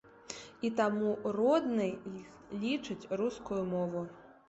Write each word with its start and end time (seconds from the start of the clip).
І 0.69 0.71
таму 0.79 1.11
роднай 1.41 1.93
лічыць 2.65 3.09
рускую 3.25 3.63
мову. 3.73 4.09